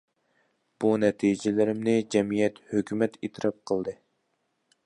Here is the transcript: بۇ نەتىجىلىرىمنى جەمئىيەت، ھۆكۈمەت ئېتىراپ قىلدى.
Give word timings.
بۇ 0.83 0.93
نەتىجىلىرىمنى 1.03 1.95
جەمئىيەت، 2.15 2.59
ھۆكۈمەت 2.73 3.21
ئېتىراپ 3.29 3.61
قىلدى. 3.73 3.99